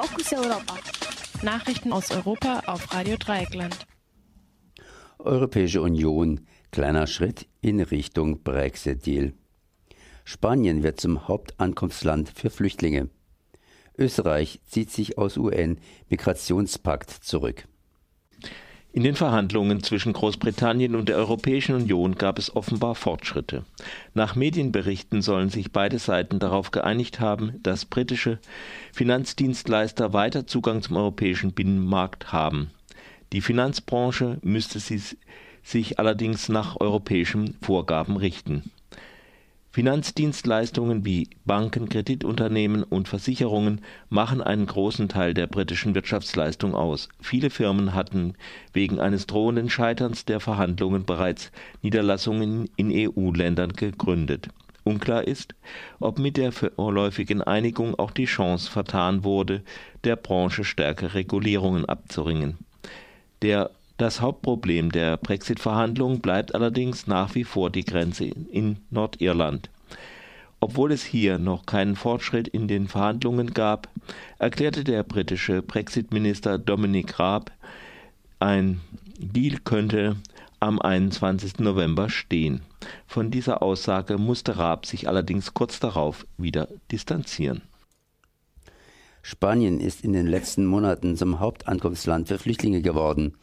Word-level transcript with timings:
Fokus 0.00 0.32
Europa. 0.32 0.76
Nachrichten 1.42 1.92
aus 1.92 2.12
Europa 2.12 2.62
auf 2.66 2.94
Radio 2.94 3.16
Dreieckland. 3.16 3.84
Europäische 5.18 5.82
Union. 5.82 6.46
Kleiner 6.70 7.08
Schritt 7.08 7.48
in 7.62 7.80
Richtung 7.80 8.44
Brexit-Deal. 8.44 9.32
Spanien 10.22 10.84
wird 10.84 11.00
zum 11.00 11.26
Hauptankunftsland 11.26 12.30
für 12.32 12.48
Flüchtlinge. 12.48 13.08
Österreich 13.98 14.60
zieht 14.66 14.92
sich 14.92 15.18
aus 15.18 15.36
UN-Migrationspakt 15.36 17.10
zurück. 17.10 17.66
In 18.90 19.04
den 19.04 19.14
Verhandlungen 19.14 19.82
zwischen 19.82 20.14
Großbritannien 20.14 20.96
und 20.96 21.08
der 21.08 21.16
Europäischen 21.16 21.74
Union 21.74 22.14
gab 22.16 22.38
es 22.38 22.56
offenbar 22.56 22.94
Fortschritte. 22.94 23.64
Nach 24.14 24.34
Medienberichten 24.34 25.20
sollen 25.22 25.50
sich 25.50 25.72
beide 25.72 25.98
Seiten 25.98 26.38
darauf 26.38 26.70
geeinigt 26.70 27.20
haben, 27.20 27.60
dass 27.62 27.84
britische 27.84 28.38
Finanzdienstleister 28.92 30.14
weiter 30.14 30.46
Zugang 30.46 30.82
zum 30.82 30.96
europäischen 30.96 31.52
Binnenmarkt 31.52 32.32
haben. 32.32 32.70
Die 33.32 33.42
Finanzbranche 33.42 34.38
müsste 34.42 34.80
sich 34.80 35.98
allerdings 35.98 36.48
nach 36.48 36.80
europäischen 36.80 37.56
Vorgaben 37.60 38.16
richten. 38.16 38.70
Finanzdienstleistungen 39.70 41.04
wie 41.04 41.28
Banken, 41.44 41.88
Kreditunternehmen 41.88 42.82
und 42.82 43.06
Versicherungen 43.06 43.82
machen 44.08 44.40
einen 44.40 44.66
großen 44.66 45.08
Teil 45.08 45.34
der 45.34 45.46
britischen 45.46 45.94
Wirtschaftsleistung 45.94 46.74
aus. 46.74 47.08
Viele 47.20 47.50
Firmen 47.50 47.94
hatten 47.94 48.34
wegen 48.72 48.98
eines 48.98 49.26
drohenden 49.26 49.68
Scheiterns 49.68 50.24
der 50.24 50.40
Verhandlungen 50.40 51.04
bereits 51.04 51.52
Niederlassungen 51.82 52.70
in 52.76 52.90
EU-Ländern 52.90 53.74
gegründet. 53.74 54.48
Unklar 54.84 55.28
ist, 55.28 55.54
ob 56.00 56.18
mit 56.18 56.38
der 56.38 56.50
vorläufigen 56.50 57.42
Einigung 57.42 57.94
auch 57.98 58.10
die 58.10 58.24
Chance 58.24 58.70
vertan 58.70 59.22
wurde, 59.22 59.62
der 60.04 60.16
Branche 60.16 60.64
stärkere 60.64 61.12
Regulierungen 61.12 61.84
abzuringen. 61.84 62.56
Der 63.42 63.70
das 63.98 64.20
Hauptproblem 64.20 64.92
der 64.92 65.16
Brexit-Verhandlungen 65.16 66.20
bleibt 66.20 66.54
allerdings 66.54 67.06
nach 67.06 67.34
wie 67.34 67.44
vor 67.44 67.68
die 67.70 67.84
Grenze 67.84 68.24
in 68.24 68.78
Nordirland. 68.90 69.70
Obwohl 70.60 70.92
es 70.92 71.04
hier 71.04 71.38
noch 71.38 71.66
keinen 71.66 71.94
Fortschritt 71.94 72.48
in 72.48 72.66
den 72.66 72.88
Verhandlungen 72.88 73.54
gab, 73.54 73.88
erklärte 74.38 74.84
der 74.84 75.02
britische 75.02 75.62
Brexit-Minister 75.62 76.58
Dominic 76.58 77.18
Raab, 77.18 77.52
ein 78.40 78.80
Deal 79.18 79.58
könnte 79.64 80.16
am 80.60 80.80
21. 80.80 81.58
November 81.58 82.08
stehen. 82.08 82.62
Von 83.06 83.30
dieser 83.30 83.62
Aussage 83.62 84.16
musste 84.16 84.58
Raab 84.58 84.86
sich 84.86 85.08
allerdings 85.08 85.54
kurz 85.54 85.80
darauf 85.80 86.24
wieder 86.36 86.68
distanzieren. 86.90 87.62
Spanien 89.22 89.80
ist 89.80 90.04
in 90.04 90.12
den 90.12 90.26
letzten 90.26 90.66
Monaten 90.66 91.16
zum 91.16 91.40
Hauptankunftsland 91.40 92.28
für 92.28 92.38
Flüchtlinge 92.38 92.80
geworden. 92.80 93.34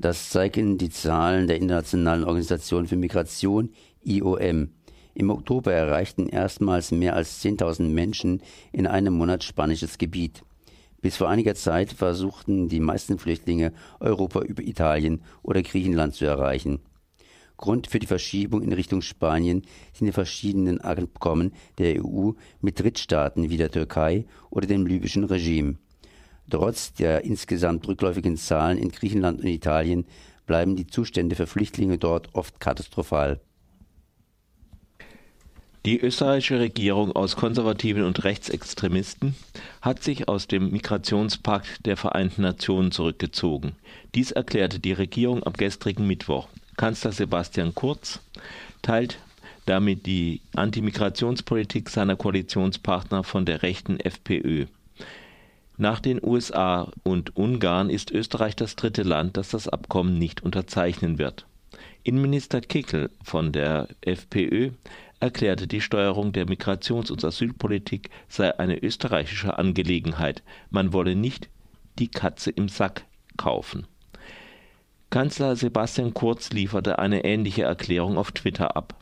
Das 0.00 0.30
zeigen 0.30 0.78
die 0.78 0.90
Zahlen 0.90 1.48
der 1.48 1.56
Internationalen 1.56 2.22
Organisation 2.22 2.86
für 2.86 2.94
Migration 2.94 3.70
IOM. 4.04 4.68
Im 5.14 5.30
Oktober 5.30 5.72
erreichten 5.72 6.28
erstmals 6.28 6.92
mehr 6.92 7.16
als 7.16 7.42
10.000 7.44 7.88
Menschen 7.88 8.40
in 8.70 8.86
einem 8.86 9.14
Monat 9.14 9.42
spanisches 9.42 9.98
Gebiet. 9.98 10.44
Bis 11.00 11.16
vor 11.16 11.28
einiger 11.28 11.56
Zeit 11.56 11.92
versuchten 11.92 12.68
die 12.68 12.78
meisten 12.78 13.18
Flüchtlinge 13.18 13.72
Europa 13.98 14.42
über 14.42 14.62
Italien 14.62 15.22
oder 15.42 15.62
Griechenland 15.62 16.14
zu 16.14 16.26
erreichen. 16.26 16.78
Grund 17.56 17.88
für 17.88 17.98
die 17.98 18.06
Verschiebung 18.06 18.62
in 18.62 18.72
Richtung 18.72 19.02
Spanien 19.02 19.62
sind 19.92 20.06
die 20.06 20.12
verschiedenen 20.12 20.80
Abkommen 20.80 21.52
der 21.78 22.04
EU 22.04 22.30
mit 22.60 22.78
Drittstaaten 22.78 23.50
wie 23.50 23.56
der 23.56 23.72
Türkei 23.72 24.26
oder 24.50 24.68
dem 24.68 24.86
libyschen 24.86 25.24
Regime. 25.24 25.74
Trotz 26.50 26.92
der 26.94 27.24
insgesamt 27.24 27.86
rückläufigen 27.86 28.36
Zahlen 28.36 28.78
in 28.78 28.90
Griechenland 28.90 29.40
und 29.40 29.46
Italien 29.46 30.06
bleiben 30.46 30.76
die 30.76 30.86
Zustände 30.86 31.36
für 31.36 31.46
Flüchtlinge 31.46 31.98
dort 31.98 32.34
oft 32.34 32.58
katastrophal. 32.60 33.40
Die 35.86 36.00
österreichische 36.00 36.58
Regierung 36.58 37.12
aus 37.12 37.36
Konservativen 37.36 38.02
und 38.04 38.24
Rechtsextremisten 38.24 39.36
hat 39.80 40.02
sich 40.02 40.28
aus 40.28 40.46
dem 40.48 40.70
Migrationspakt 40.70 41.86
der 41.86 41.96
Vereinten 41.96 42.42
Nationen 42.42 42.90
zurückgezogen. 42.90 43.72
Dies 44.14 44.32
erklärte 44.32 44.80
die 44.80 44.92
Regierung 44.92 45.44
am 45.44 45.52
gestrigen 45.52 46.06
Mittwoch. 46.06 46.48
Kanzler 46.76 47.12
Sebastian 47.12 47.74
Kurz 47.74 48.20
teilt 48.82 49.18
damit 49.68 50.06
die 50.06 50.40
Antimigrationspolitik 50.56 51.90
seiner 51.90 52.16
Koalitionspartner 52.16 53.22
von 53.22 53.44
der 53.44 53.62
rechten 53.62 54.00
FPÖ. 54.00 54.64
Nach 55.80 56.00
den 56.00 56.20
USA 56.20 56.90
und 57.04 57.36
Ungarn 57.36 57.88
ist 57.88 58.10
Österreich 58.10 58.56
das 58.56 58.74
dritte 58.74 59.04
Land, 59.04 59.36
das 59.36 59.50
das 59.50 59.68
Abkommen 59.68 60.18
nicht 60.18 60.42
unterzeichnen 60.42 61.18
wird. 61.18 61.46
Innenminister 62.02 62.60
Kickel 62.60 63.10
von 63.22 63.52
der 63.52 63.86
FPÖ 64.00 64.72
erklärte, 65.20 65.68
die 65.68 65.80
Steuerung 65.80 66.32
der 66.32 66.46
Migrations- 66.46 67.12
und 67.12 67.24
Asylpolitik 67.24 68.10
sei 68.28 68.58
eine 68.58 68.82
österreichische 68.82 69.56
Angelegenheit. 69.56 70.42
Man 70.70 70.92
wolle 70.92 71.14
nicht 71.14 71.48
die 72.00 72.08
Katze 72.08 72.50
im 72.50 72.68
Sack 72.68 73.04
kaufen. 73.36 73.86
Kanzler 75.10 75.54
Sebastian 75.54 76.12
Kurz 76.12 76.50
lieferte 76.50 76.98
eine 76.98 77.24
ähnliche 77.24 77.62
Erklärung 77.62 78.18
auf 78.18 78.32
Twitter 78.32 78.76
ab. 78.76 78.96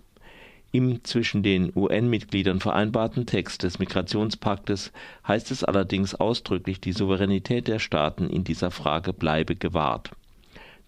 Im 0.77 1.03
zwischen 1.05 1.43
den 1.43 1.73
UN-Mitgliedern 1.75 2.61
vereinbarten 2.61 3.25
Text 3.25 3.63
des 3.63 3.79
Migrationspaktes 3.79 4.93
heißt 5.27 5.51
es 5.51 5.65
allerdings 5.65 6.15
ausdrücklich, 6.15 6.83
die 6.83 6.93
Souveränität 6.93 7.67
der 7.67 7.79
Staaten 7.79 8.29
in 8.29 8.45
dieser 8.45 8.71
Frage 8.71 9.15
bleibe 9.15 9.57
gewahrt. 9.57 10.11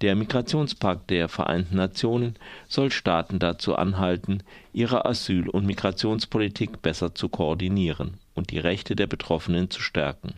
Der 0.03 0.15
Migrationspakt 0.15 1.09
der 1.09 1.31
Vereinten 1.31 1.77
Nationen 1.77 2.35
soll 2.69 2.91
Staaten 2.91 3.39
dazu 3.39 3.77
anhalten, 3.77 4.43
ihre 4.75 5.07
Asyl- 5.07 5.49
und 5.49 5.65
Migrationspolitik 5.65 6.83
besser 6.83 7.15
zu 7.15 7.31
koordinieren 7.31 8.19
und 8.35 8.51
die 8.51 8.59
Rechte 8.59 8.95
der 8.95 9.07
Betroffenen 9.07 9.71
zu 9.71 9.81
stärken. 9.81 10.35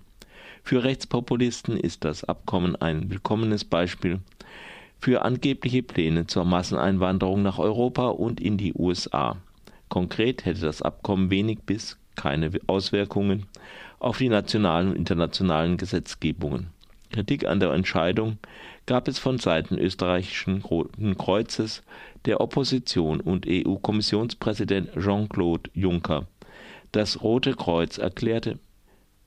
Für 0.62 0.84
Rechtspopulisten 0.84 1.76
ist 1.76 2.04
das 2.04 2.22
Abkommen 2.22 2.76
ein 2.76 3.10
willkommenes 3.10 3.64
Beispiel 3.64 4.20
für 5.00 5.22
angebliche 5.22 5.82
Pläne 5.82 6.26
zur 6.26 6.44
Masseneinwanderung 6.44 7.42
nach 7.42 7.58
Europa 7.58 8.08
und 8.08 8.40
in 8.40 8.56
die 8.56 8.74
USA. 8.74 9.36
Konkret 9.88 10.44
hätte 10.44 10.60
das 10.60 10.82
Abkommen 10.82 11.30
wenig 11.30 11.60
bis 11.64 11.98
keine 12.16 12.50
Auswirkungen 12.66 13.46
auf 13.98 14.18
die 14.18 14.28
nationalen 14.28 14.90
und 14.90 14.96
internationalen 14.96 15.78
Gesetzgebungen. 15.78 16.68
Kritik 17.10 17.46
an 17.46 17.60
der 17.60 17.72
Entscheidung 17.72 18.38
gab 18.86 19.08
es 19.08 19.18
von 19.18 19.38
Seiten 19.38 19.78
österreichischen 19.78 20.62
Roten 20.62 21.16
Kreuzes, 21.16 21.82
der 22.24 22.40
Opposition 22.40 23.20
und 23.20 23.46
EU-Kommissionspräsident 23.48 24.90
Jean-Claude 24.98 25.70
Juncker. 25.74 26.26
Das 26.92 27.22
Rote 27.22 27.54
Kreuz 27.54 27.98
erklärte, 27.98 28.58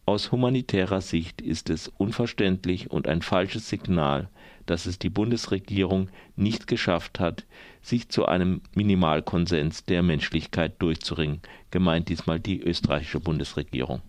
aus 0.06 0.32
humanitärer 0.32 1.02
Sicht 1.02 1.42
ist 1.42 1.70
es 1.70 1.88
unverständlich 1.88 2.92
und 2.92 3.08
ein 3.08 3.22
falsches 3.22 3.70
Signal, 3.70 4.30
dass 4.66 4.86
es 4.86 5.00
die 5.00 5.10
Bundesregierung 5.10 6.10
nicht 6.36 6.68
geschafft 6.68 7.20
hat, 7.20 7.46
sich 7.82 8.10
zu 8.10 8.26
einem 8.26 8.62
Minimalkonsens 8.76 9.86
der 9.86 10.04
Menschlichkeit 10.04 10.82
durchzuringen, 10.82 11.42
gemeint 11.72 12.10
diesmal 12.10 12.40
die 12.40 12.62
österreichische 12.62 13.20
Bundesregierung. 13.20 14.02